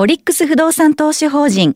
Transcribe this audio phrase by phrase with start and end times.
[0.00, 1.74] オリックス不動産投資法人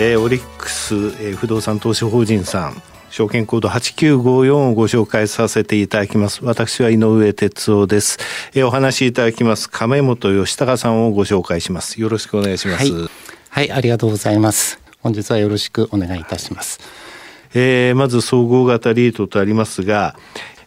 [0.00, 6.42] えー、オリックス、えー、不動産投資法人さん証券コード8954をご紹介させていただきます。
[6.42, 8.18] 私は井上哲夫です。
[8.54, 12.00] えー、お話しいただきます亀本義孝さんをご紹介します。
[12.00, 12.90] よろしくお願いします。
[12.90, 13.10] はい、
[13.50, 14.80] はい、ありがとうございます。
[15.00, 16.80] 本日はよろしくお願いいたします。
[17.54, 20.16] えー、まず総合型リートとありますが、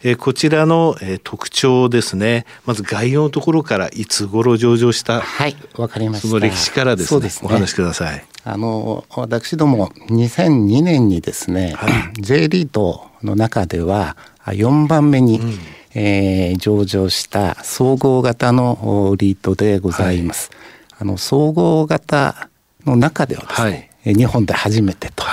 [0.07, 2.45] えー、こちらの、えー、特徴ですね。
[2.67, 6.27] まず概要のところからいつ頃上場したはいわかりました。
[6.27, 7.21] その歴史からですね。
[7.21, 8.23] ですねお話しください。
[8.43, 15.57] あの私ども2002年にですね、はい、J リートの中では4番目に、うん、
[15.95, 20.51] えー、上場した総合型のリートでございます。
[20.91, 22.49] はい、あの総合型
[22.85, 25.25] の中ではですね、はい日本で初めてと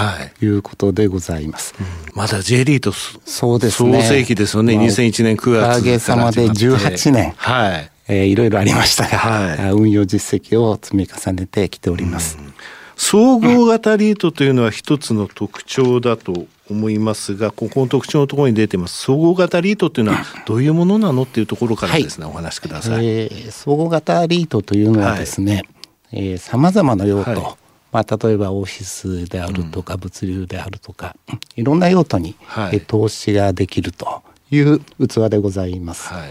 [0.43, 1.75] いうことでございます。
[1.77, 4.03] はいうん、まだ J リートそうですね。
[4.03, 4.75] 創世期ですよね。
[4.79, 5.65] 2001年9月。
[5.65, 7.35] おかげさまで18年。
[7.37, 7.91] はい。
[8.09, 12.39] えー、いろいろありましたが、はい、運用実績を積み重ねてきております。
[12.39, 12.55] うん、
[12.97, 19.03] 総合型リートというのは一つの特徴だと思いますが、ここの特徴のところに出てます。
[19.03, 23.07] 総合型リートというのはどういうものなのっていうところからですね、はい、お話しください。
[23.07, 25.67] えー、総合型リートというのはですね、はい、
[26.13, 27.62] えー、様々な用途、はい
[27.93, 36.09] まあ、例えばオフィスであるとか物流であるとか、うん、いろんな用途に、はい、投資ができるという器でございます。
[36.09, 36.31] はい、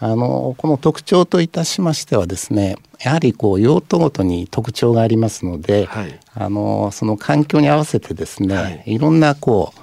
[0.00, 9.74] あのこの特徴といたしましてはですねやはりこう用途ごとに特徴がありますので、はい、あのその環境に合わせてですね、はい、いろんなこ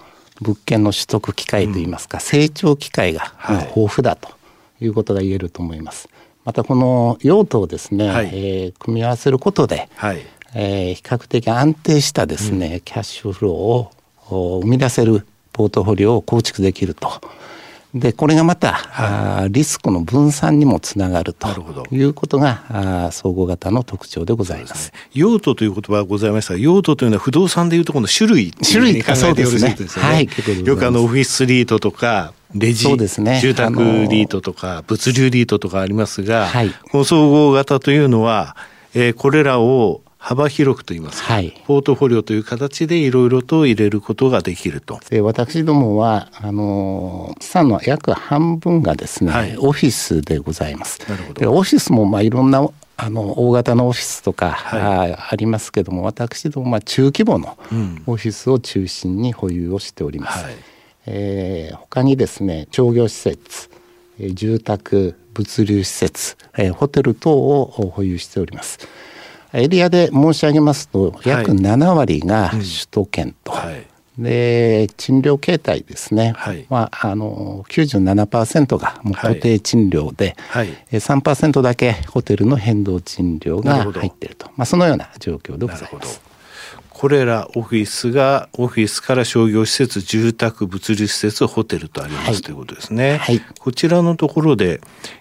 [0.41, 3.33] う物件の取得機会といいますか、うん、成長機会が
[3.75, 4.29] 豊富だと
[4.81, 6.09] いうことが言えると思います。
[6.43, 10.21] またこの用途をですね、はい、えー、組み合わせることで、はい、
[10.55, 17.09] えー、比較的安定したですね、うん、キャッシュフローを生み出せるポートフォリオを構築できると。
[17.93, 21.47] でこれがまた、はい、リスクの分散にもつながると。
[21.91, 24.85] いうことがあ総合型の特徴でございます。
[24.85, 30.05] すね、用途という言葉がございましたが用途というのは不動産でいうとこの種類種類考えてよろしいですね。
[30.05, 30.27] はい、
[30.65, 38.55] よくあのオフィスリートとかレジ、ね、住宅リートとか物流リートとかありますが、はい、この総合型というのは、
[38.95, 44.97] えー、これらを幅広くといいますか、はい、ポートフォリオという形でいろいろと入れることができると。
[45.09, 51.01] で私どもはあの資産の約半分がですね、はい、オフィスでございます。
[51.09, 57.57] なるほどでオフィスもまあいろんなあの大型のオフィスとか、はい、あありますけども私どもまあ中規模の
[58.07, 60.39] オフィスを中心に保有をしております。
[60.39, 60.55] うん、はい、
[61.07, 63.69] えー、他にですね商業施設
[64.17, 68.87] 住宅物流施設、えー、ホテル等を保有しております。
[69.53, 73.51] エリアで申し上げますと約7割が首都圏と。
[73.51, 73.77] はい。
[73.77, 73.85] うん
[74.17, 80.67] で賃料形態ですね、はい、まあ、あの97%がもう固定賃料で、はい。
[80.67, 86.21] はい、3%だけホテルの変動賃料が入っていると、まあ、そのような状況でございます。
[87.03, 94.79] これらオフィスがオフィスから商業施設住宅物流施設ホテルとあります、はい、ということですね、はい、こちらのところで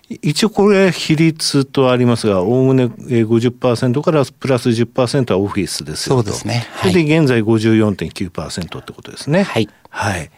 [0.08, 9.42] 一応これ比率とありますがおおむね50%からプラス10%はオフィスですよそうですね、はい、で現在54.9%ってことですね。
[9.42, 10.30] はい、はい、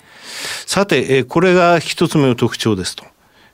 [0.65, 3.04] さてこれが一つ目の特徴ですと。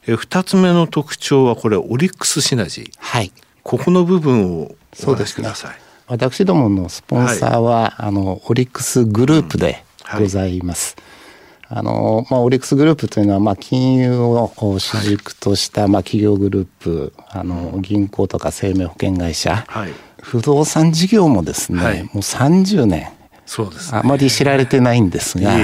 [0.06, 2.90] 二つ目の特徴はこれオリックスシナジー。
[2.98, 3.32] はい。
[3.64, 9.84] ここの部分をお話しください私どものスポンサーは、はい、あのオリックスグループで
[10.18, 10.96] ございます。
[10.98, 23.12] うんはい、あのまあ、オリックスグループというのは、まあ、金融を主軸とした、まあ、企業グループあの銀行とか生命保険会社、はい、不動産事業もですね、はい、もう30年
[23.46, 25.58] そうです、ね、あまり知られてないんですが、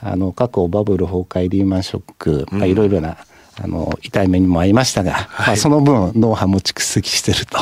[0.00, 3.18] あの過去バブル崩壊リーマンショック、まあ、いろいろな
[3.60, 7.58] あの痛い目にも遭いましたが、はい、まあ、その分ノウハウも蓄積してると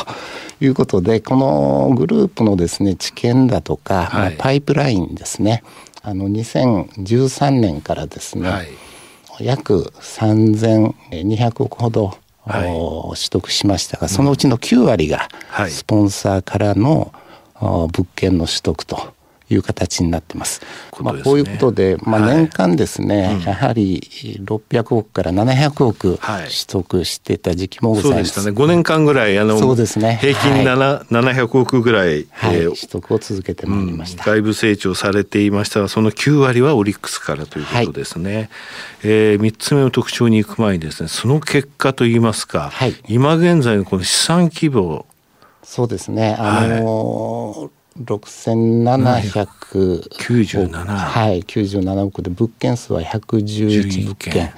[0.61, 5.63] いうことでこのグループのですね知見だとか、はい、まあ、パイプラインですね。
[6.03, 8.67] あの2013年からですね、はい、
[9.39, 15.29] 約3200億ほど、はい、取得しましたがそのうちの9割が
[15.69, 17.13] スポンサーからの
[17.59, 19.13] 物件の取得と
[19.53, 20.61] いう形になってます。
[20.91, 24.01] こまあ、こういうことで、まあ、年間ですね、はい、やはり
[24.43, 28.33] 600億から700億取得してた時期もございます。
[28.33, 28.65] そうでしたね。
[28.65, 30.17] 5年間ぐらい、あの、そうですね。
[30.21, 38.35] 平均7、はい、700億ぐらい、はい、えー、取得を続けてまいりました、うん、外部成長されていましたが、その9割はオリックスからということですね。
[38.35, 38.49] はい、
[39.03, 45.05] えー、3つ目の特徴に行く前にですね、その結果といいますか、はい、今現在のこの資産規模、
[45.63, 46.35] そうですね。
[46.39, 54.53] あのーはい6797はい、97億で物件数は111物件。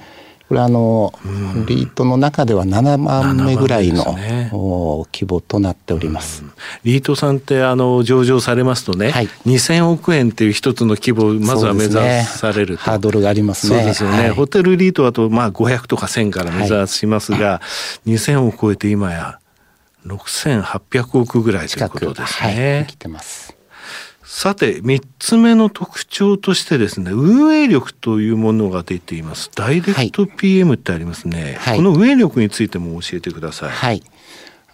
[0.48, 6.52] これあの、うん、リートの中では7万目ぐらいの、ね、規模となっております、うん、
[6.84, 11.94] リートさんってあの上場されますとね、はい、2000億円っていう一つの規模をまずは目指
[12.24, 13.78] される、ね、ハードルがありますね。
[13.78, 17.62] そうですよね、はい、ホテルリートだとまあ500とか1000から目指しますが、は
[18.06, 19.38] い、2000を超えて今や
[20.06, 22.86] 6800億ぐらいということですね。
[22.86, 23.24] はい、
[24.24, 29.50] さて3つ目の特徴としてですね運営力というものが出ています。
[29.54, 33.70] ダイレクト PM ってありますね、はい、この運営力についても教えてください。
[33.70, 34.02] はい。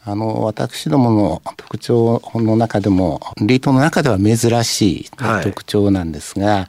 [0.02, 5.10] あの私どもの特徴の中でもリートの中では珍しい
[5.42, 6.66] 特徴なんですが、はい、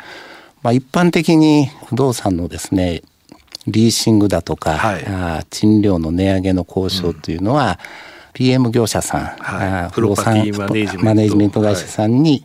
[0.64, 3.04] まあ、一般的に不動産のですね
[3.68, 10.50] リーシングだとか、はい、あ賃料の値上げの交渉というのは、うん PM 業者さん、はい、不動産
[11.04, 11.62] マネジメント。
[11.62, 12.44] 会社さんに、はい、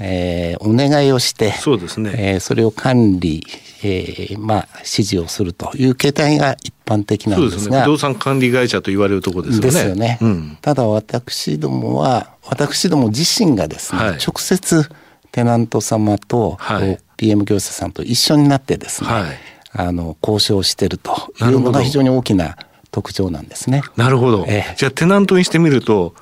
[0.00, 3.44] えー、お願いをしてそうですね、えー、それを管理、
[3.84, 9.70] えー、まあ指示をするという形態が一般的なんですが、ね、不動産管理会社と言われるところですよね。
[9.70, 10.18] ですよね。
[10.20, 14.88] うん、ただ私どもは私ども自身がですね、はい、直接
[15.30, 19.38] テナント様と、はい、PM 業者さんと一緒になってですね、はい、
[19.72, 22.56] あの交渉してるというのが非常に大きな
[22.92, 23.82] 特徴なんですね。
[23.96, 24.44] なるほど。
[24.46, 26.14] えー、じゃあテナントにしてみると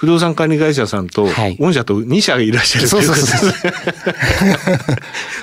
[0.00, 1.26] 不動産管理会社さんと、
[1.58, 3.52] 御社と2社がいらっしゃるということですね。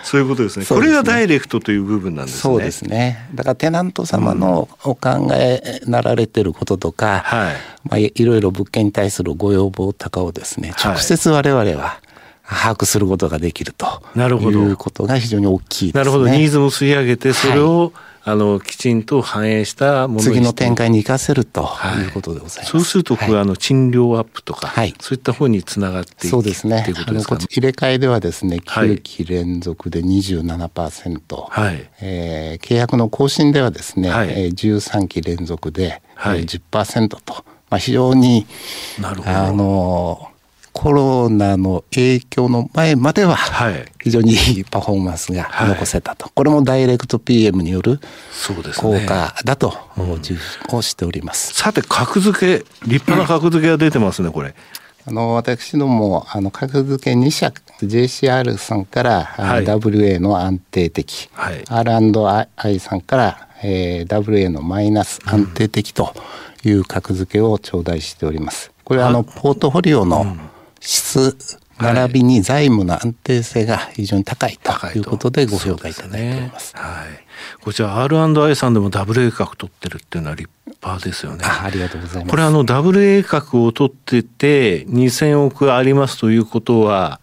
[0.01, 0.65] そういうことですね。
[0.65, 2.41] これがダイレクトという部分なんですね。
[2.41, 3.29] そうですね。
[3.35, 12.01] だからテナント様のお考えなられてることとか、うん、はい、まあいろいろ物件に対するご要望とかをですね、直接我々は、
[12.47, 14.59] 把握することができるとなるほど。
[14.59, 15.99] いうことが非常に大きいですね。
[15.99, 17.91] なるほど、ニーズも吸い上げて、それを、はい
[18.29, 21.69] あのきちんと反映したもの次の展開に生かせると
[22.01, 22.09] い。
[22.09, 22.71] うことでございます。
[22.71, 26.85] そうするとこれ、はい、あの賃料アップとか、はい、そういった方につながっていくそうですね。
[27.07, 38.45] あのこ入れ替えではですね、9期連続で27%、はい、えー、契約の更新ではですね、はい、13期連続で、はい、10%と、まあ非常に
[38.99, 39.29] なるほど。
[39.29, 40.31] あの
[40.77, 43.35] コロナの影響の前までは
[43.99, 47.99] 非常にいいパフォーマンスが残せたと、はい、これもダイレクト PM による
[48.77, 49.73] 効果だと
[50.19, 54.53] 自負をしております、うん、さて格付け立派な格付けが出てますねこれ。
[55.07, 57.51] あの私どもあの格付け2社
[57.81, 66.13] JCR さんから、はい、WA の安定的、はい、R&I さんから、えー、WA のマイナス安定的と
[66.63, 68.71] いう格付けを頂戴しております。
[68.83, 76.69] これはあのポートフォリオの、うん質並びに財務の安定性が非常に高いということでご評価いただいております。
[76.69, 77.61] すね、はい。
[77.61, 81.43] こちら R&I さんでもダブル A 格取ってるっていうのは立派ですよね。
[81.43, 82.31] あありがとうございます。
[82.31, 87.19] これあのダブル A 格を取ってて2000億ありますということは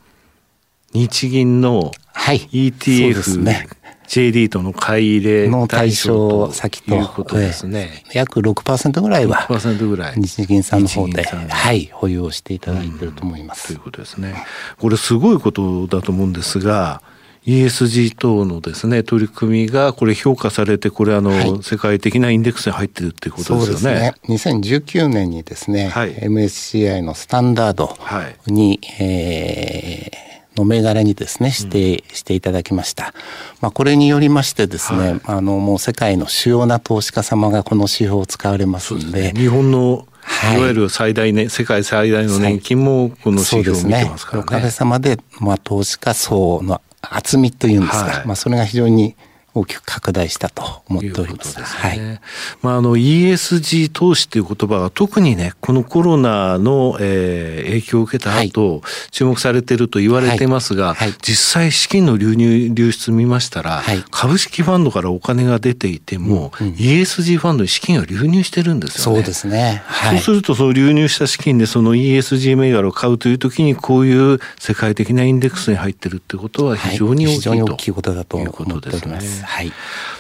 [0.93, 8.05] 日銀の ETF、はい、ね、J リートの買い入れの対象先ということですね。
[8.13, 13.77] 約6%ぐらいは6%ぐらい日銀さんの方で、はい、保有をしていただいていると思います、うん。
[13.77, 14.45] ということですね。
[14.79, 17.03] これすごいことだと思うんですが。
[17.47, 24.15] ESG 等のですね取り組みがこれ評価されてこれあの、はい、世界的なインデックスに入ってるっていうことですよね。
[24.27, 24.63] そうですね。
[24.65, 27.99] 2019年にですね、はい、MSCI のスタンダード
[28.47, 30.24] に、はい、えー
[30.57, 33.15] の銘柄にですね指定していただきました。
[33.61, 40.07] まあ、これによりましてですね、はい、あのもう世界の主要な投資家様がこの指標を使われますんで、ね、日本の
[40.55, 40.61] い。
[40.61, 44.43] わゆる最大ね、世界最大の年金もこの指標を見てますからね。
[44.43, 44.43] ね。
[44.43, 49.17] おかげさまで、まあ、投資家層の厚みというんですか、はい、まあ、それが非常に
[49.55, 51.53] 大きく拡大したと思っております。
[51.53, 52.21] すね、はい。
[52.63, 69.19] まああの ESG 投資という言葉が特にねこのコロナの、えー、影響を受けた後、はい、注目されていると言われてますが、はい、実際資金の流入流出見ましたら、株式ファンドからお金が出ていても、うんうん、ESG ファンドに資金が流入してるんですよね。
[69.19, 69.83] そうですね。
[70.11, 79.44] そうするとその流入した資金でその ESG 銘柄を買うという時にこういう世界的なインデックスに入ってるってことは非常に大きい、非常に大きいことだと思っております。
[79.45, 79.73] はい、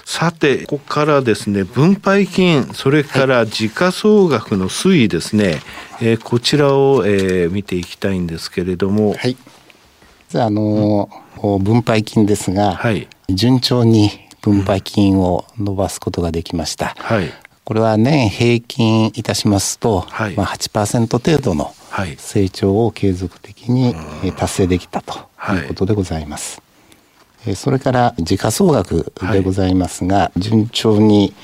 [0.04, 5.61] さてここからですね分配金それから時価総額の推移ですね、
[6.00, 9.37] えー、こちらを、えー、見ていきたいんですけれども、はい。
[10.35, 11.09] あの、
[11.43, 14.11] うん、分配金ですが、はい、順調に
[14.43, 16.95] 分配金を伸ばすことができました。
[16.99, 17.33] はい、
[17.64, 21.75] これは年平均いたしますと、はい、まあ8%程度の
[22.19, 23.95] 成長を継続的に
[24.37, 25.14] 達成できたと
[25.54, 26.61] いうことでございます。
[27.54, 31.34] それから時価総額でございますが、はい、順調に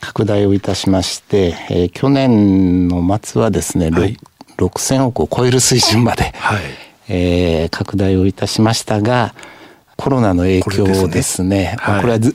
[0.00, 4.18] 拡大をいたしまして、えー、去年の末はですね、はい、
[4.58, 6.60] 6000億を超える水準まで、はい、
[7.08, 9.34] えー、拡大をいたしましたが
[9.96, 11.94] コロナの影響ですねこれ、ね。
[11.94, 12.32] はい、これは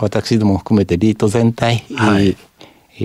[0.00, 2.36] 私ども含めてリート全体、はい。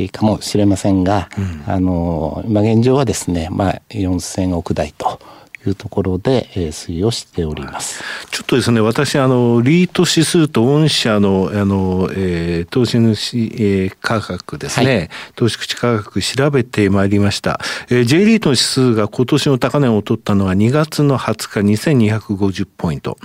[0.09, 5.19] かもしれませんが、うん、あの今現状はですね、まあ、4000億台と
[5.67, 8.03] いうところで、えー、推移をしております。
[8.31, 17.59] ちょっとですね、私、あの、リート指数と御社の、あの、えー、投資主、えー、価格ですね、はい、投資口価格調べてまいりました。
[17.89, 23.17] えー、J リートの指数が今年の高値を取ったのは2月の20日2250ポイント。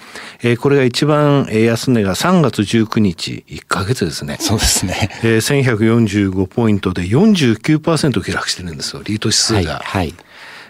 [0.43, 4.37] えー、これが一番安値が3月19日、1ヶ月ですね。
[4.40, 5.11] そうですね。
[5.23, 9.59] えー、1145ポイントで49%下落してるんですよ、リート指数が。
[9.59, 10.14] はい、はい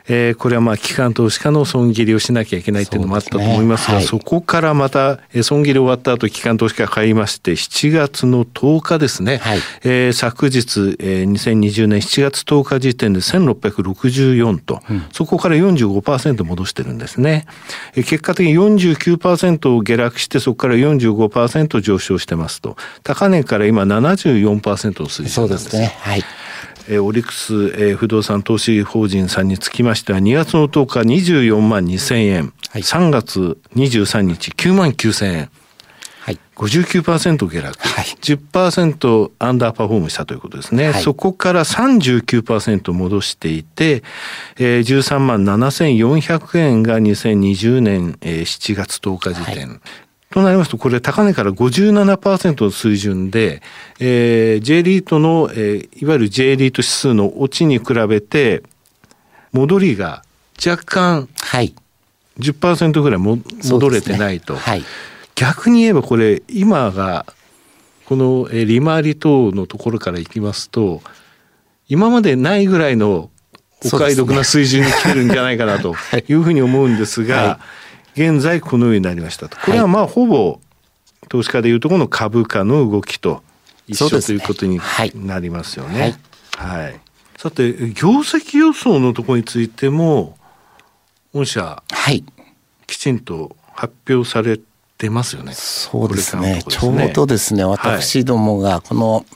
[0.09, 3.97] えー、これはまあ機関投資家の損切りをしなきゃいけないっていうのもあったと思いますが、そ、ね。
[3.97, 17.47] はい、そこからまた損切り終わった後機関投資家が買いまして7月の10日ですね、はい、えー、昨日、えー、2020年7月10日時点で1664と、うん、そこから45%戻してるんですね、
[17.95, 22.77] えー、結果的に49%下落してそこから45%上昇してますと。
[23.03, 25.97] 高値から今74%の水準なんですそうですね。
[26.01, 26.25] はい
[26.89, 35.51] えー、オリックス、えー、不動産投資法人さんにつきましては、2月の10日24万2000円、はい、3月23日9万9000円。
[36.27, 44.03] はい、59%下落、はい、10%アンダーパフォームしたということですね、はい、そこから39%戻していて、
[44.59, 49.81] えー、13万7400円が2020年、えー、7月10日時点、はい、
[50.31, 53.63] となりますと、これ高値から57%の水準で、
[54.01, 58.63] えー、J リートの、えー、いわゆる J リート指数の落ちに比べて、
[59.53, 60.23] 戻りが
[60.65, 61.75] 若干、はい。
[62.39, 64.61] 10%ぐらいも戻れてないと、ね。
[64.61, 64.85] はい、
[65.35, 67.27] 逆に言えばこれ今が
[68.05, 71.03] この利回り等のところからいきますと
[71.89, 73.31] 今までないぐらいの
[73.85, 75.95] お買い得な水準に来てるんじゃないかなと
[76.29, 77.86] いうふうに思うんですが、はい
[78.17, 79.59] 現在このようになりましたと。
[79.59, 80.59] これはまあほぼ
[81.29, 83.43] 投資家でいうとこの株価の動きと
[83.87, 84.81] 一緒、ね、ということに
[85.15, 86.17] なりますよね。
[86.57, 87.01] はい、はい、
[87.37, 90.39] さて業績予想のところについても
[91.35, 92.25] 御社、はい、
[92.87, 94.59] きちんと発表され
[94.97, 95.53] てますよね。
[95.53, 96.63] そうですね。
[96.63, 96.73] すね。
[96.73, 99.27] ちょうどですね私どもがこの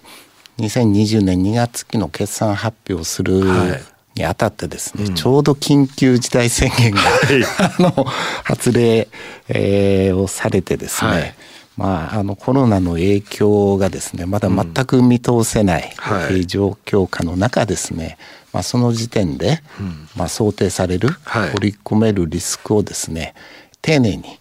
[0.59, 3.43] 2020年2月期の決算発表する
[4.15, 7.01] にあたってですね、うん、ちょうど緊急事態宣言が、
[7.59, 8.05] あの
[8.45, 9.09] 発令、
[9.49, 11.35] えー、をされてですね、はい、
[11.77, 15.95] まあ、あのコロナの影響がですねまだ全く見通せない、
[16.31, 18.19] うん、状況下の中ですね、
[18.53, 23.35] まあ、その時点で、うん、まあ、想定される、はい、織り込めるリスクをですね
[23.81, 24.39] 丁寧に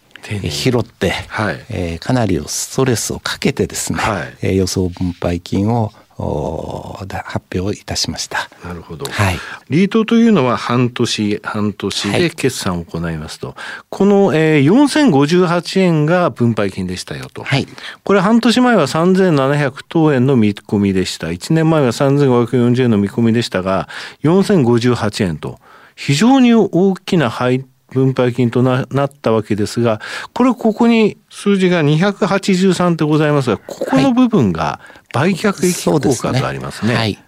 [0.51, 8.49] 拾って、はい、えー、かなりストレスをかけてですね、はい、予想分配金を発表いたしました。
[8.63, 9.05] なるほど。
[9.09, 9.37] はい。
[9.69, 13.47] リートというのは半年、半年で決算を行いますと。
[13.47, 13.55] はい、
[13.89, 17.43] この、えー、4058円が分配金でしたよと。
[17.43, 17.67] はい。
[18.03, 21.27] これ半年前は3700等円の見込みでした。
[21.27, 23.87] 1年前は3540円の見込みでしたが、
[24.23, 25.59] 4058円と。
[25.95, 29.99] 非常に大きな配分配金となったわけですが、
[30.33, 34.79] これここに数字が283ってございますが、ここの部分が
[35.13, 36.95] 売却益効果とありますね。
[36.95, 37.23] はい、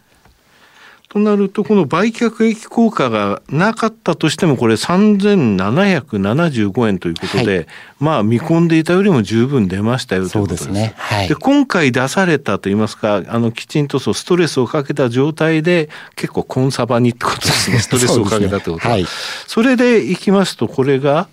[1.11, 7.67] となると、この売却益効果がなかったとしても、これ3775円ということで、はい、
[7.99, 10.67] まあ見込んでいたよりも十分出ましたよということです。
[10.67, 17.79] で、ねはい、今回出されたといいますか、あのきちんとそうストレスをかけた状態で、結構コンサバにってことですね。
[17.83, 18.95] ストレスをかけたってことは。
[18.95, 19.05] ねはい、
[19.47, 21.27] それでいきますと、これが、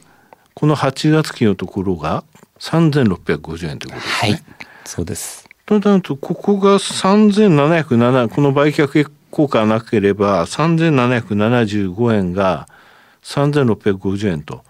[0.54, 2.24] この8月期のところが
[2.58, 4.32] 3650円ということですね。
[4.32, 4.42] はい、
[4.84, 5.48] そうです。
[5.66, 12.68] となると、ここが3707、この売却効果がなければ、3775円が
[13.22, 14.64] 3650円と。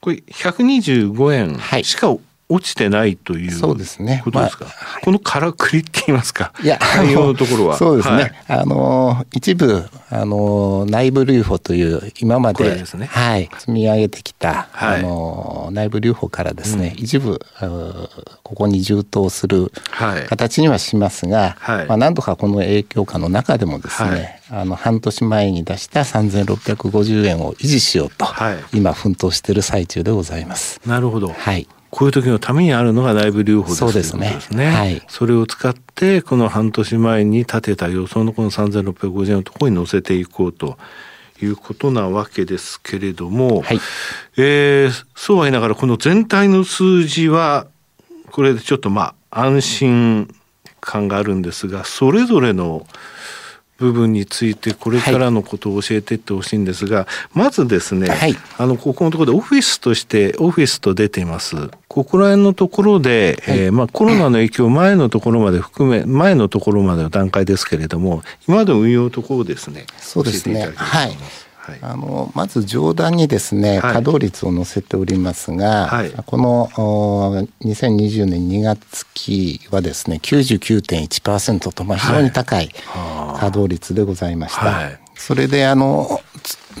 [0.00, 2.14] これ125円しか
[2.48, 4.50] 落ちてないということですか、まあ
[5.02, 6.52] このからくりって言いますか？
[6.62, 7.76] いや対応のところは。
[7.76, 8.14] そうですね、
[8.46, 17.40] はい、あの一部あの内部留保という今まで、ね、はい、積み上げてきた、はい、あの内部留保からですね、うん、一部
[18.42, 19.72] ここに充当する
[20.28, 28.26] 形にはしますが、はい、まあ、何度かこの影響下の中でもですね、はい、あの半年前に出した3650円を維持しようと、
[28.72, 30.80] 今奮闘している最中でございます。
[30.86, 34.36] なるほど、はいこういう時のためにあるのが内部留保ですそうですね。
[34.40, 34.66] すね。
[34.66, 40.76] はい、それを使ってこの半年前に立てた予想のこの3650円のところに乗せていこうと
[41.40, 43.80] いうことなわけですけれども、はい、
[44.36, 47.68] えー、そうは言いながらこの全体の数字は
[48.32, 50.34] これでちょっとまあ安心
[50.80, 52.88] 感があるんですがそれぞれの
[53.78, 69.86] 部分についてこれからのことを教えていってほしいんですが、はい、まずですね、はい、あのここのところでオフィスとしてオフィスと出ていますここら辺のところで、はい、えー、まあ、コロナの影響前のところまで含め前のところまでの段階ですけれども今まで運用ところですね。
[69.98, 70.72] そうですね。
[70.74, 71.16] はい。
[71.56, 76.68] はい、あのまず上段にですね、稼働率を載せておりますが、はい、この
[77.62, 84.62] 2020年2月期はですね99.1%と、まあ、非常に高い稼働率でございました。
[84.62, 86.20] はい、それであの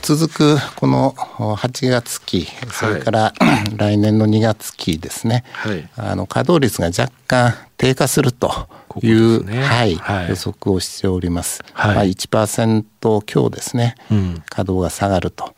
[0.02, 3.32] 続くこの8月期それから
[3.76, 8.68] 来年の2月期ですね、はい、あの稼働率が若干低下すると
[9.02, 11.62] いう、ね、はい、はい、予測をしております。
[11.72, 15.54] はい、まあ1%強ですね、うん、稼働が下がると。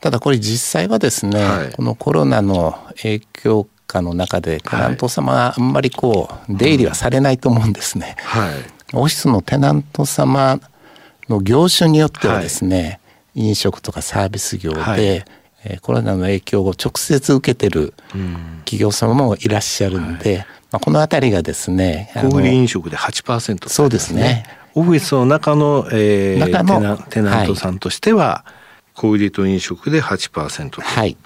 [0.00, 8.16] ただこれ実際はですね、はい、このコロナの影響下の中でテナント様があんまりこう出入りはされないと思うんですね。
[8.20, 8.54] はい、
[8.92, 10.60] オフィスのテナント様
[11.28, 13.00] の業種によってはですね、
[13.34, 17.92] 飲食とかサービス業で、はい、えー、コロナの影響を直接受けてる
[18.64, 20.46] 企業様もいらっしゃるんで、はい。
[20.72, 24.44] まあ、この辺りがですね小売飲食で8%、ね、そうですね。
[24.74, 28.52] オフィスの中の,、えー、中のテナントさんとしては、はい、
[28.94, 30.82] 小売と飲食で8%と。
[30.82, 31.16] はい。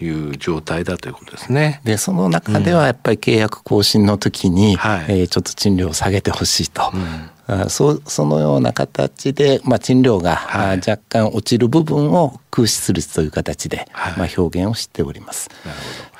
[0.00, 1.80] いう状態だということですね。
[1.82, 6.92] でその中ではやっぱり契約更新の時に、うん、はい、えー、ちょっと賃料を下げてほしいと、
[7.68, 15.48] そそのような形で、まあ、賃料が、はい、若干落ちる部分を空室率という形で、はい、まあ、表現をしております。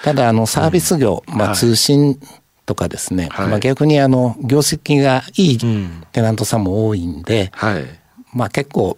[0.02, 2.18] ただあのサービス業、うん、まあ、通信
[2.64, 5.58] とかですね、はい、まあ、逆にあの業績がいい
[6.12, 7.84] テナントさんも多いんで、はい、
[8.32, 8.96] まあ結構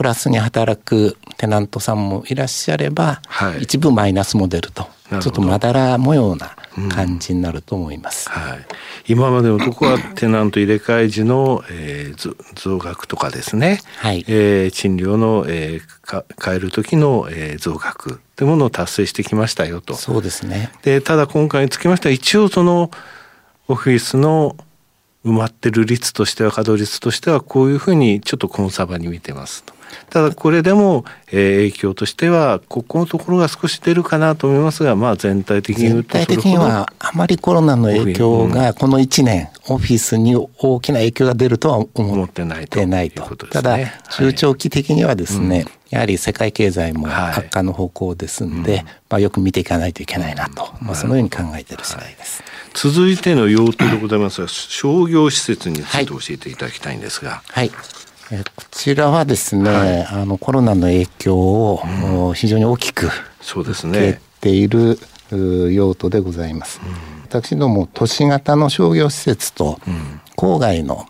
[0.00, 4.88] プラスに働くテナントさんもいらっしゃれば、はい、一部マイナスモデルと
[5.20, 6.56] ちょっとまだら模様な
[6.90, 8.30] 感じになると思います。
[8.34, 8.58] うん、はい、
[9.08, 19.92] 今までのとこはテナント入れ替え時の、えー、増額とかですね、はいえー、賃料の、えー、変える時の、えー、増額というものを達成してきましたよと。
[19.92, 22.90] そうですねでただ今回につきましては一応その
[23.68, 24.56] オフィスの
[25.26, 29.78] 埋まってる率としては稼働率としてはこういうふうにちょっとコンサバに見てますと。
[30.10, 42.80] ただこれでも、えー、影響としてはここのところが少し出るかなと思いますが、まあ、全体的に言うと全体的にはあまりコロナの影響がこの1年、オフィスに大きな影響が出るとは思ってないと。
[42.86, 43.78] ないと、ね、ただ
[44.10, 57.42] 中長期的にはですね、はいやはり世界経済も悪化の方向ですんで、はい、まあ、よく見ていかないといけないなと、まあ、そのように考えている次第です、はい、続いての用途でございますが商業施設について教えていただきたいんですが。
[57.44, 57.70] はい
[58.32, 61.82] えこちらはですね、はい、あのコロナの影響を、
[62.28, 64.98] うん、非常に大きく受けている
[65.72, 66.80] 用途でございます。
[66.84, 69.80] うん、私ども都市型の商業施設と、
[70.36, 71.06] 郊外の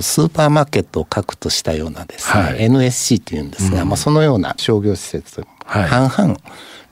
[0.00, 6.38] スーパーマーケットを核としたようなですね、はい、NSC というんですが、うん、まあ、そのような商業施設半々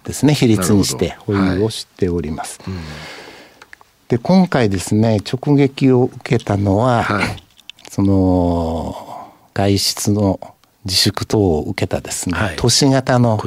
[0.05, 2.61] ですね比率にして保有をしております。
[2.63, 2.75] はい、
[4.09, 7.43] で今回ですね直撃を受けたのは、はい、
[7.89, 9.10] その
[9.55, 10.41] 外出の
[10.85, 13.39] 自粛等を受けたですね、はい、都市型の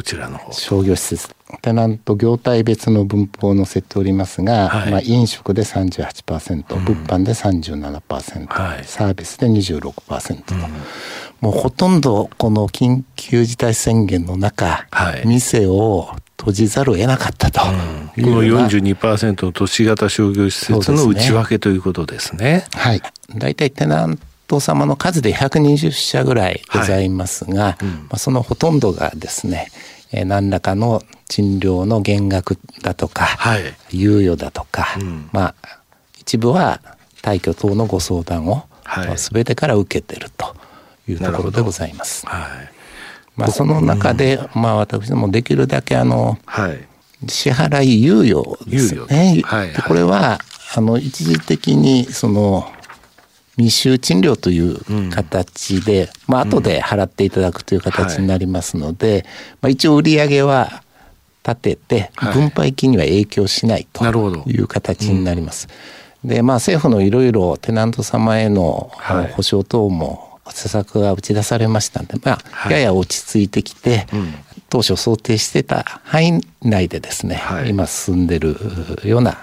[0.52, 10.62] 商業施設テナント業態別の分布を載せておりますが、はい、まあ、飲食で38%、うん、物販で37%、はい、サービスで26%と、うん、
[11.42, 17.62] もうほとんどこの緊急事態宣言の中、はい、店を閉じざるを得なかったと
[18.18, 22.66] うん、この42%の都市型商業施設の内訳ということですね。
[22.70, 22.82] すね。
[22.82, 23.02] はい。
[23.36, 27.86] 大体テナント様の数で120社ぐらいございますが、はい。
[27.86, 29.68] うん、まあ、そのほとんどがですね、
[30.12, 35.80] え何らかの賃料の減額だとか、はい、猶予だとか、うん、まあ
[36.20, 36.80] 一部は
[37.24, 40.56] 退去等のご相談を、はい、全てから受けてると
[41.08, 42.28] いうところでございます。
[42.28, 42.72] はい、
[43.36, 46.88] まあその中で、うん、まあ私どもできるだけあの、はい、
[47.28, 49.42] 支払い猶予ですね。
[49.44, 50.40] はい、これは
[50.76, 52.72] あの一時的にその
[53.58, 54.80] 密集賃料という
[55.12, 60.84] 形で、うん、まあ後で払っていただくという形になりますので、はい、まあ、一応売上は
[61.48, 64.04] 立てて分配金には影響しないと
[64.48, 65.68] いう形になります。
[66.24, 68.92] でまあ政府のいろいろテナント様への
[69.36, 74.34] 保証等も施策が打ち出されましたんで、まあ、やや落ち着いてきて、うん、
[74.74, 78.58] 当初想定してた範囲内でですね、はい、今進んでる
[79.04, 79.38] ような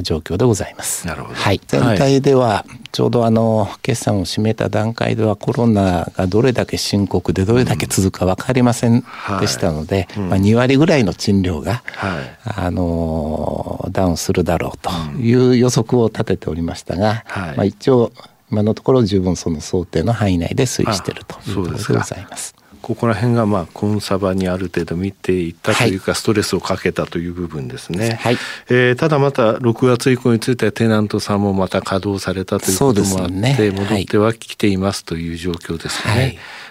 [0.00, 1.06] 状況でございます。
[1.06, 1.34] なるほど。
[1.34, 1.60] はい。
[1.66, 9.04] 全体では、ちょうどあの、決算を締めた段階ではコロナがどれだけ深刻でどれだけ続くか分かりません
[9.38, 10.22] でしたので、うん。
[10.30, 14.90] はい、まあ2割ぐらいの賃料が、はい、あの、ダウンするだろうと
[15.20, 18.12] いう予測を立てておりましたが、はい、まあ一応、
[18.50, 22.54] 今のところ十分その想定の範囲内で推移しているということでございます。
[22.90, 28.18] ここら辺がまあコンサバにある程度見ていったというか、ストレスをかけたという部分ですね。
[28.20, 28.36] はい、
[28.68, 36.14] えー、ただまた6月以降についてはテナントさんもまた稼働されたということもあって、戻ってはきていますという状況ですね。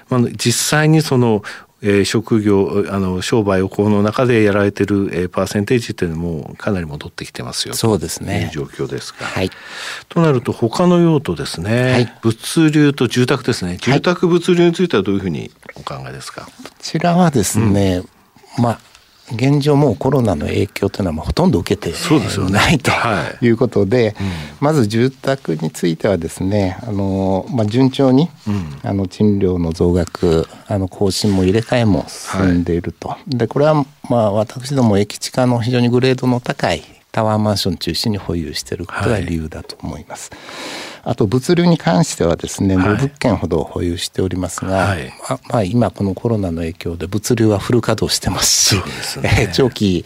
[0.09, 1.41] はい、まあ、実際にその
[1.81, 8.43] えー、職業あの商売をこの中でやられてる、えー、パーセンテージっていうのもかなり戻ってきてますよそうですね。
[8.43, 9.25] いう状況ですか。
[9.25, 9.49] はい、
[10.09, 13.77] となると他の用途ですね、はい、物流と住宅ですね。
[13.77, 18.03] 住宅物流についてはどういうふうにお考えですか、こちらはですね、
[18.57, 18.88] うん、まあ
[19.33, 21.93] 現状もうコロナの影響というのはもうほとんど受けて
[22.49, 22.91] ないと
[23.41, 23.49] い。
[23.49, 24.15] うことで、
[24.59, 28.29] まず住宅についてはですねあの、まあ、順調に、
[28.83, 40.31] あの賃料の増額あの更新も入れ替えも進んでいると、でこれはまあ私ども駅地下の非常にグレードの高いタワーマンション中心に保有していることが理由だと思います。
[40.31, 50.05] はいあと物流に関してはですね、はい、物件ほど保有しておりますが、はい、ままあ、今このコロナの影響で物流はフル稼働してますし、すね、長期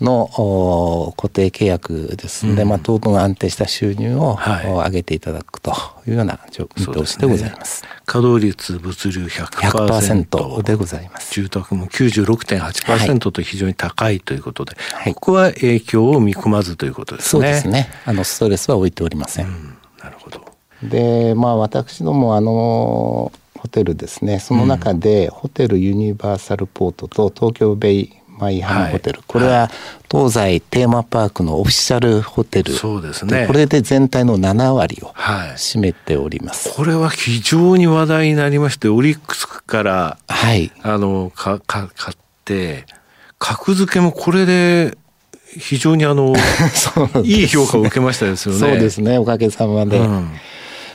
[0.00, 5.72] の固定契約ですので、うん、まあ、当分安定した収入を、はい、上げていただくと
[6.06, 6.38] いうような
[6.76, 7.78] 見通しでございます。
[7.78, 10.26] すね、稼働率物流100%。
[10.28, 11.34] 100%でございます。
[11.34, 17.30] 住宅も96.8%と非常に高いということで、はい、ここは影響を見込まずということですね。
[17.30, 17.88] そうですね。
[18.04, 19.46] あの、ストレスは置いておりません。
[19.46, 19.75] うん
[20.06, 20.40] なるほど。
[20.82, 24.38] でまあ私どもあのホテルですね。
[24.38, 29.70] その中で、ホテルユニバーサルポートと東京ベイ舞浜ホテル、はい、これは
[30.10, 32.74] 東西テーマパークのオフィシャルホテル。
[32.74, 33.46] そうですね。
[33.46, 35.08] これで全体の7割を
[35.56, 42.86] 占めております、はい、これは非常に話題になりましてオリックスから、はい、あのかか買って
[43.38, 44.96] 格付けもこれで
[45.58, 46.34] 非常にあの
[47.24, 48.60] いい評価を受けましたですよね。
[48.60, 49.18] そうですね。
[49.18, 50.30] おかげさまで、うん、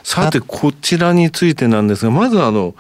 [0.04, 2.76] さてこちらについてなんですがまずあの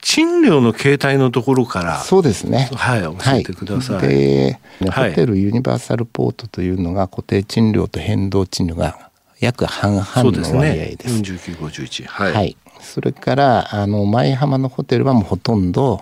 [0.00, 2.70] 賃料の形態のところからそうですね。
[2.74, 4.58] はい教えてください、はい、で、
[4.90, 10.96] ホテルユニバーサルポートというのが固定賃料と変動賃料が約半々の割合です。
[10.98, 16.00] ですね、4951はい、はいそれからあの舞浜のホテルはもうほとんど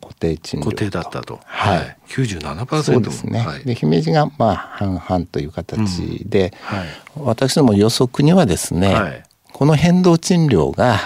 [0.00, 1.40] 固定賃料固定だったと。
[1.44, 6.78] はい、97%そうですね、はい、で姫路がまあ半々という形で、うん。
[6.78, 10.98] はい、私ども予測にはですね、はい、この変動賃料が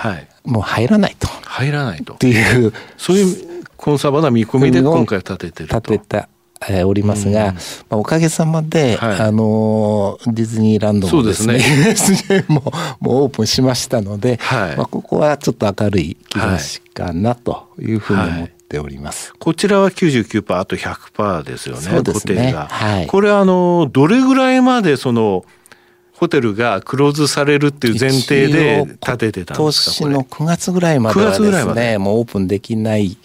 [0.45, 2.15] もう入らないと、入らないと。
[2.15, 2.73] っていう。
[2.97, 5.77] そういうコンサバな見込みで今回立ててると。
[5.77, 6.29] 立てた
[6.69, 12.45] えー、おりますが、うん、まあ、おかげさまで、はい、あのディズニーランドもですねですね。
[12.49, 12.63] も
[13.01, 19.31] もうオープンしましたので、はい、まあ、ここはちょっと明るい兆しかなというふうに思っております。
[19.31, 22.55] はい、こちらは99%あと100%ですよねそうですね。
[22.55, 25.45] はい、これはあのどれぐらいまでその
[26.13, 33.17] ホテルがクローズされるっていう前提で建ててたんですか今年の9月ぐらいまではですねもうオープンできない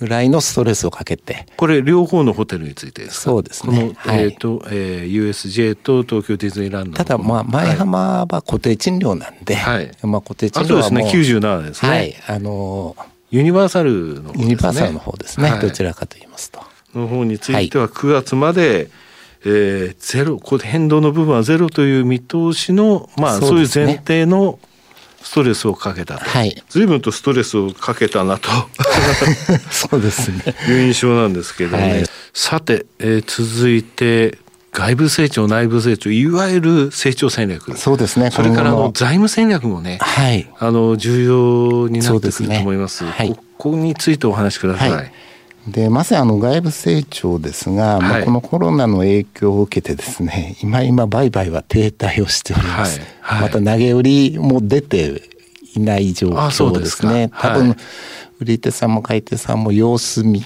[0.00, 1.46] ぐらいのストレスをかけて。
[1.56, 3.94] これ両方のホテルについてですそうですね。
[4.02, 11.38] この、えーとえー、USJ と東京ディズニーランドただまあ前浜は固定賃料なんで、はい、まあ固定賃料はそうですね。
[11.38, 11.88] 97ですね。
[11.90, 12.16] はい。
[12.26, 12.96] あの
[13.30, 16.60] ユニバーサルの、ね、ユニバーサルの方ですね、はい、どちらかと言いますと。
[16.94, 18.88] の方については9月まで、はい、
[19.44, 24.58] えー、ゼロこ変動の部分はゼロという見通しのまあそういう前提の
[25.22, 28.48] ストレスをかけたと、はい、随分とストレスをかけたなと。
[29.70, 30.54] そうですね。
[30.68, 34.38] いう印象なんですけどね、はい、さて、えー、続いて
[34.72, 37.76] 外部成長内部成長いわゆる成長戦略。
[37.76, 43.10] そうですねそれからの財務戦略もね、はい、あの重要になってくると思います、ね。
[43.10, 45.12] はい、ここについてお話しください
[45.68, 53.08] でまさにあの外部成長ですが、はい、まあ、このコロナの影響を受けてですね 今今売買は停滞をしております、はい。
[53.20, 55.22] はい、また投げ売りも出て
[55.74, 57.30] いない状況ですね。
[57.38, 57.76] 多分
[58.40, 60.42] 売り手さんも買い手さんも様子見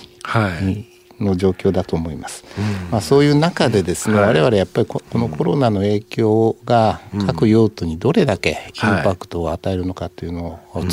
[1.21, 2.45] の状況だと思います。
[2.91, 10.85] まあ、そういう中でですね、はい、我々やっぱりこのコロナの影響が各用途にどれだけインパクトを与えるのかというのを、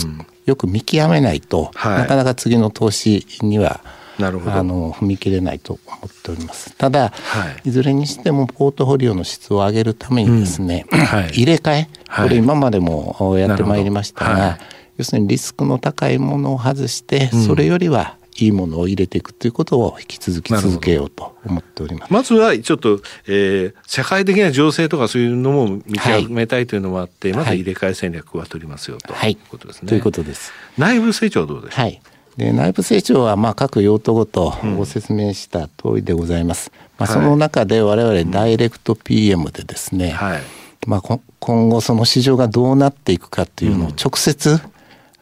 [0.46, 6.76] よく見極めないと、なかなか次の投資にはなるほどあの踏み切れないと思っております。
[6.76, 11.00] ただ、はい、いずれにしてもポートフォリオの質を上げるためにですね、うん。
[11.00, 14.60] はい、入れ替え、これ今までもやってまいりましたが、
[14.98, 22.14] 要するにリスクの高いものを外して、それよりはいいものを入れていくということを引き続き続けようと思っております。
[22.14, 29.90] まずはちょっと、えー、社会的な情勢とかそういうのも見極めたいというのもあって、はい、まず入れ替え戦略は取りますよと、はい、いうことですね。
[29.90, 30.54] ということです。
[30.78, 32.02] 内部成長はどうですか、はい
[32.38, 36.72] で内部成長はまあ各用途ごとご説明した通りでございます。
[36.74, 40.42] うん、まあ、その中で我々ダイレクト PM でですね、はい、
[40.88, 44.60] まあ、今後その市場がどうなっていくかっていうのを直接、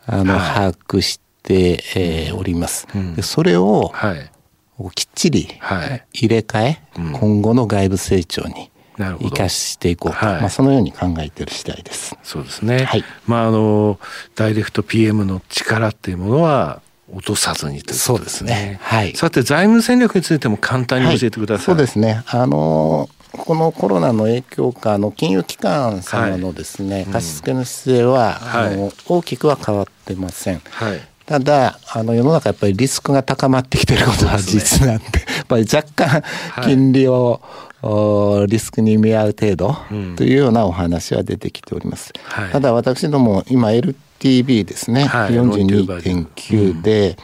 [0.05, 2.87] あの把握して、えー、おります。
[3.15, 3.91] でそれを
[4.95, 5.47] きっちり
[6.13, 12.17] 入れ替え、今後の外部成長に生かしていこうと、はい、まあ、そのように考えている次第です。
[12.23, 13.99] そうですね、はい、まあ、あの
[14.35, 16.81] ダイレクト PM の力っていうものは
[17.13, 18.53] 落とさずにということですね。
[18.53, 21.65] すねはい、さて財務戦略についても簡単に教えてください。
[21.65, 22.23] そうですね。
[22.27, 30.61] あのこのコロナの影響下の金融機関様のですね、はい、貸付の姿勢は、あの大きくは変わってません。
[30.69, 36.23] はいただあの世の中やっぱりリスクが高まってきてることは事実なんで、ね、 やっぱり若干
[36.63, 37.39] 金利を、
[37.83, 39.77] はい、リスクに見合う程度
[40.15, 42.13] というようなお話は出てきております。
[42.23, 43.71] はい、ただ私ども今
[44.19, 47.17] LTV ですね、はい、42.9で、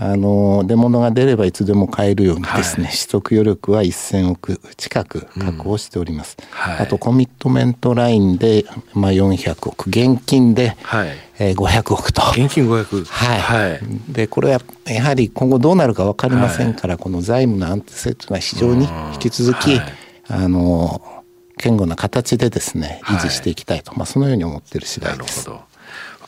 [0.00, 6.46] あの出物が出ればいつでも買えるようにですね、はい、取得余力は1000億近く確保しております、うん。
[6.46, 9.88] はい、あとコミットメントラインで、まあ、400億。
[9.88, 11.08] 現金で、はい。
[11.40, 12.22] えー、500億と。
[12.30, 19.80] 現金500はい、はい、でこれはやはり今後どうなるか分かりませんから、この財務の安定性というのは非常に引き続き、
[20.28, 21.24] あの
[21.56, 25.48] 堅固な形でですね維持していきたいと、まあ、そのように思っている次第です。
[25.48, 25.77] なるほど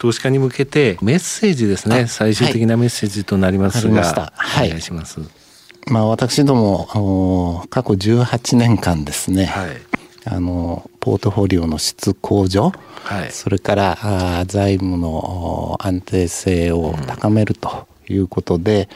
[0.01, 2.07] 投資家に向けてメッセージですね。
[2.07, 5.21] 最終的なメッセージとなりますが、はい、お願いします。
[5.89, 9.71] まあ、私ども過去18年間ですね、はい、
[10.25, 12.73] あのポートフォリオの質向上、
[13.05, 18.89] はい、それからあ財務の安定性を高めるということで、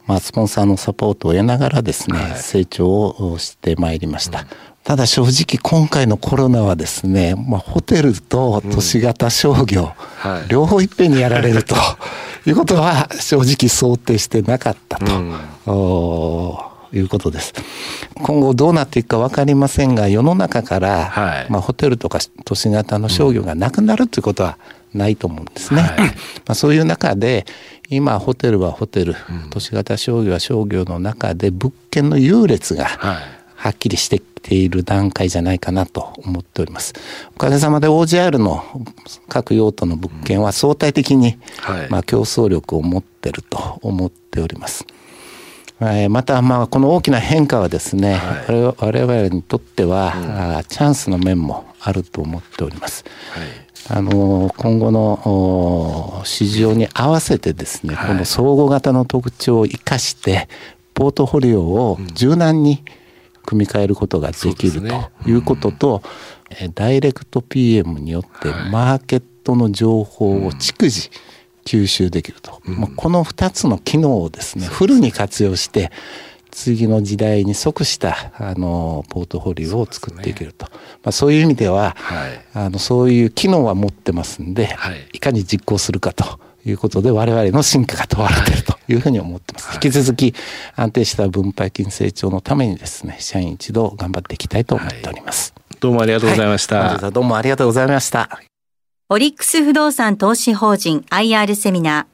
[0.00, 4.46] うん、まあ、スポンサーのサポートを得ながらですね、はい、成長をしてまいりました。
[4.86, 11.76] うんただ正直今回のコロナはですね、まあ、ホテルと都市型商業、うんはい、両方いっぺんにやられると
[12.46, 17.54] いうことは正直想定してなかったと、うん、いうことです。
[18.14, 24.58] 今後どうなっていくか分かりませんが世の中から、はい、まあ、ホテルとか都市型の商業がなくなるということは
[24.92, 25.82] ないと思うんですね。
[25.82, 26.00] はい、
[26.46, 27.46] まあそういう中で
[27.88, 29.14] 今ホテルはホテル、
[29.50, 36.94] 都市型商業は商業の中で物件の優劣が、はいはっきりしてきている段階じゃないかなと思っております。
[37.36, 38.64] おかげさまで OGR の
[39.28, 41.38] 各用途の物件は相対的に、
[41.88, 44.84] まあ競争力を持ってると思っております。
[46.10, 53.04] またまあこの大きな変化はですね、はい、我々にとっては、うん、チャンスの面もあると思っております。
[53.86, 60.48] はい、あの今後の市場に合わせてですね、はい、この総合型の特徴を生かして
[60.94, 63.01] ポートフォリオを柔軟に、うん
[63.44, 66.02] 組み替えることができるということと、
[66.50, 71.10] ねうん、ダイレクト PM によってマーケットの情報を逐次
[71.64, 75.90] 吸収できると、うん、この2つの機能をですねフルに活用して
[76.50, 80.66] 次の時代に即したあのポートフォリオを作っていけると。
[80.66, 89.68] そう、ね,、まあ、そういう意味では、はい、あのそういう機能は持ってますんで、はい、いかに実行するかということで我々の進化が問われているというふうに思ってます。
[89.68, 90.34] はい、引き続き
[90.76, 95.54] 安定した分配金成長のためにですね、社員一同頑張っていきたいと思っております。
[95.56, 96.76] はい、どうもありがとうございました。
[96.98, 98.40] はい、どうもありがとうございました。
[99.08, 102.06] オリックス不動産投資法人 IR セミナー。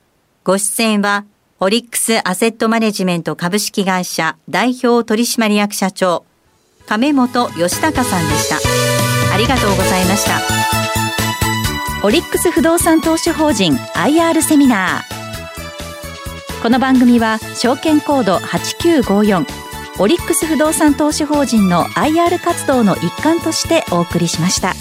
[0.44, 1.24] ご出演は、
[1.60, 6.24] オリックスアセットマネジメント株式会社代表取締役社長、
[6.86, 8.56] 亀本義孝さんでした。
[9.34, 10.87] ありがとうございました。
[12.04, 19.44] オリックス不動産投資法人 IR セミナーこの番組は証券コード8954
[19.98, 24.74] オリックス不動産投資法人の IR 活動の一環としてお送りしました。